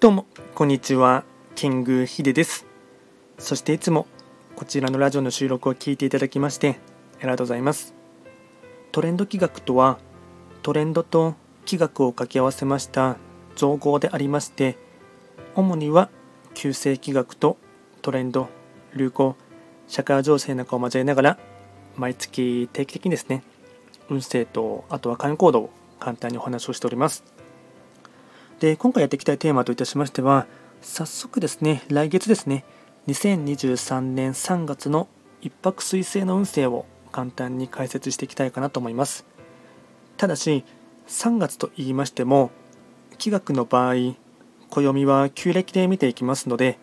[0.00, 1.24] どうも、こんにちは。
[1.54, 2.64] キングヒデです。
[3.36, 4.06] そしていつも
[4.56, 6.80] こちらのラジオの収録を聞いていただきまして
[7.18, 7.92] ありがとうございます。
[8.92, 9.98] トレンド企画とは、
[10.62, 11.34] トレンドと
[11.66, 13.18] 企画を掛け合わせました
[13.56, 14.78] 造語でありまして、
[15.54, 16.08] 主には
[16.54, 17.58] 旧世企画と
[18.00, 18.48] トレンド、
[18.96, 19.36] 流行、
[19.86, 21.38] 社会情勢なんかを交えながら、
[21.96, 23.44] 毎月定期的にですね、
[24.08, 27.39] 運勢とあとは会員行動を簡単にお話をしております。
[28.60, 30.46] で今回やっていきたいテーマといたしましては
[30.82, 32.64] 早速ですね来月ですね
[33.08, 35.08] 2023年3月の
[35.40, 39.24] 一泊水星の運勢を簡単に解説していきたいかなと思います。
[40.18, 40.64] ただし
[41.08, 42.50] 3月と言いましても
[43.16, 43.94] 気学の場合
[44.68, 46.78] 暦は旧暦で見ていきますので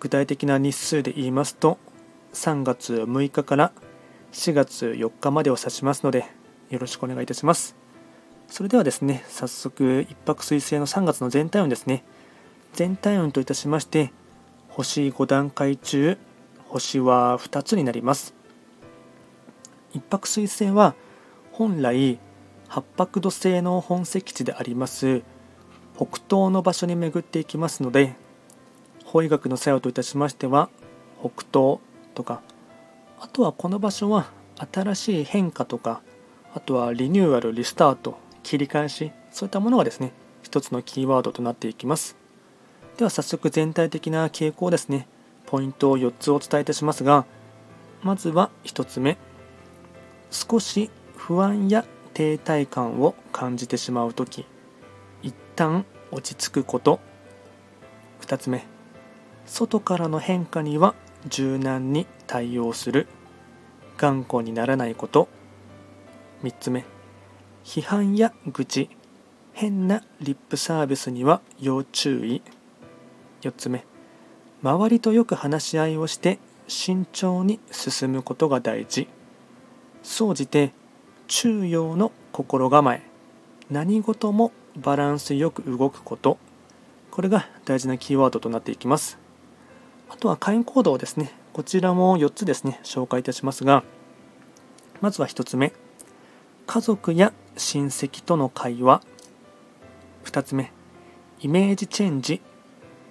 [0.00, 1.78] 具体的な日数で言いますと
[2.32, 3.72] 3月6日から
[4.32, 6.24] 4月4日までを指しますので
[6.70, 7.83] よろしくお願いいたします。
[8.54, 12.04] それではですね、早速、一泊水星の3月の全体運ですね。
[12.72, 14.12] 全体運といたしまして、
[14.68, 16.16] 星5段階中、
[16.68, 18.32] 星は2つになります。
[19.92, 20.94] 一泊水星は、
[21.50, 22.20] 本来、
[22.68, 25.22] 八白土星の本石地であります
[25.96, 28.14] 北東の場所に巡っていきますので
[29.04, 30.70] 法医学の作用といたしましては
[31.20, 31.78] 北東
[32.14, 32.40] とか
[33.20, 34.26] あとはこの場所は
[34.72, 36.02] 新しい変化とか
[36.54, 42.16] あとはリニューアルリスタート切り返しそういったものがですね一つのキーワードとなっていきます。
[42.96, 45.08] では早速全体的な傾向ですね。
[45.46, 47.26] ポイントを4つお伝えいたしますが
[48.04, 49.16] まずは1つ目。
[50.30, 54.46] 少し不安や停滞感を感じてしまう時。
[55.22, 57.00] 一旦落ち着くこと。
[58.20, 58.64] 2つ目。
[59.46, 60.94] 外からの変化には
[61.26, 63.08] 柔軟に対応する。
[63.96, 65.28] 頑固にならないこと。
[66.42, 66.84] 3つ目。
[67.64, 68.90] 批判や愚痴
[69.54, 72.42] 変なリップサービスには要注意。
[73.40, 73.84] 4つ目
[74.62, 76.38] 周りとよく話し合いをして
[76.68, 79.08] 慎重に進むことが大事。
[80.02, 80.72] 総じて
[81.26, 83.02] 中庸の心構え
[83.70, 86.36] 何事もバランスよく動くこと。
[87.10, 89.18] これが大事なキーワードとなっていきます。
[90.10, 91.32] あとは会員行動ですね。
[91.54, 93.84] こちらも4つですね紹介いたしますが。
[95.00, 95.72] まずは1つ目
[96.66, 99.02] 家族や親戚との会話。
[100.24, 100.72] 2つ目。
[101.40, 102.40] イメージチェンジ。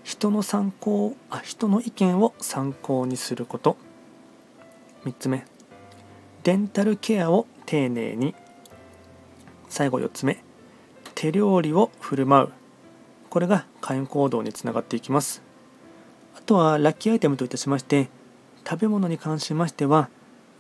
[0.04, 3.78] 人の参考あ人の意見を参考にすること。
[5.06, 5.46] 3つ目。
[6.44, 8.36] デンタルケアを丁寧に。
[9.70, 10.44] 最後4つ目。
[11.16, 12.50] 手料理を振る舞う。
[13.30, 15.42] これが会員行動につながっていきます。
[16.36, 18.10] あとはラッキーアイテムといたしまして
[18.68, 20.10] 食べ物に関しましては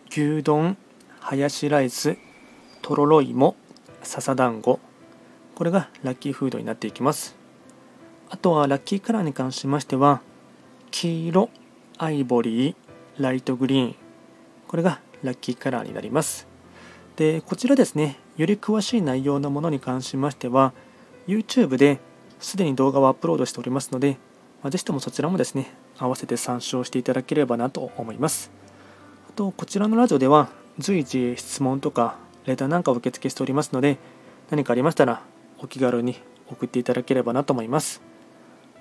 [0.09, 0.77] 牛丼
[1.19, 2.17] ハヤシライス
[2.81, 3.55] とろろ芋
[4.03, 4.79] 笹団子。
[5.55, 7.35] これがラッキーフードになっていきます。
[8.29, 10.21] あとはラッキーカラーに関しましては
[10.91, 11.49] 黄色
[11.97, 12.75] アイボリー
[13.17, 13.95] ライトグリーン。
[14.67, 16.47] これがラッキーカラーになります。
[17.15, 20.73] でこちらですねより詳しい内容のものに関しましては
[21.27, 21.99] YouTube で
[22.39, 24.17] すでに動画をアップロードしておりますので、
[24.63, 28.51] まあ、ぜひともそちらもですね合わせて参照していただければなと思います。
[29.29, 30.49] あとこちらのラジオでは
[30.79, 33.97] 随時質問とかレターなんかを受付しておりますので、
[34.49, 35.21] 何かありましたら
[35.59, 36.17] お気軽に
[36.51, 38.01] 送っていただければなと思います。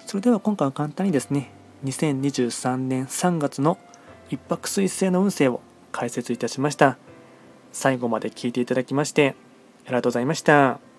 [0.06, 1.50] それでは今回は簡単にですね、
[1.84, 3.78] 2023年3月の
[4.31, 5.61] 一泊水星の運勢を
[5.93, 6.97] 解説いたしました。
[7.73, 9.34] 最後まで聞いていただきまして
[9.87, 10.92] ありがとうございました。